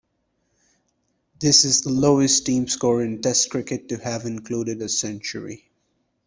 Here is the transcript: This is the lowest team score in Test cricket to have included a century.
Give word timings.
This 1.39 1.63
is 1.63 1.81
the 1.81 1.91
lowest 1.91 2.43
team 2.47 2.67
score 2.67 3.03
in 3.03 3.21
Test 3.21 3.51
cricket 3.51 3.87
to 3.89 3.97
have 3.99 4.25
included 4.25 4.81
a 4.81 4.89
century. 4.89 5.69